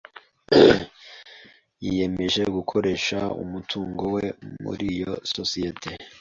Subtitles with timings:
[1.83, 4.25] Yiyemeje gukodesha umutungo we
[4.63, 5.89] muri iyo sosiyete.